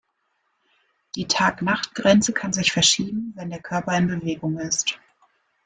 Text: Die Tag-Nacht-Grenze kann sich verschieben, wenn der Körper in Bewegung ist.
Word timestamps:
Die 1.15 1.27
Tag-Nacht-Grenze 1.27 2.33
kann 2.33 2.53
sich 2.53 2.71
verschieben, 2.71 3.33
wenn 3.35 3.51
der 3.51 3.61
Körper 3.61 3.95
in 3.95 4.07
Bewegung 4.07 4.57
ist. 4.57 4.97